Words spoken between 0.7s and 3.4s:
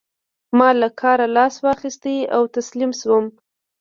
له کاره لاس واخيست او تسليم شوم.